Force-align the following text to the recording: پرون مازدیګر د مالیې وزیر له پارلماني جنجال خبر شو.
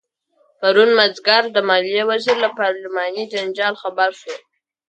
پرون 0.59 0.89
مازدیګر 0.97 1.43
د 1.51 1.57
مالیې 1.69 2.03
وزیر 2.11 2.37
له 2.43 2.49
پارلماني 2.59 3.23
جنجال 3.33 3.73
خبر 3.81 4.09
شو. 4.21 4.35